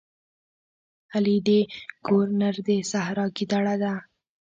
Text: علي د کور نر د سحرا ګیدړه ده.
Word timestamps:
علي 1.13 1.37
د 1.47 1.49
کور 2.05 2.27
نر 2.39 2.55
د 2.67 2.69
سحرا 2.91 3.25
ګیدړه 3.37 3.75
ده. 3.81 3.93